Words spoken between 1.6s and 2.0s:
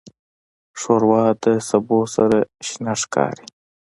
سبو